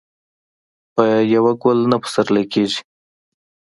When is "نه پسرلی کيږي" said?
1.91-2.81